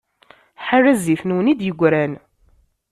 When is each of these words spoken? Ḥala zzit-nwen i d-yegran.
Ḥala 0.65 0.93
zzit-nwen 0.97 1.51
i 1.51 1.53
d-yegran. 1.59 2.13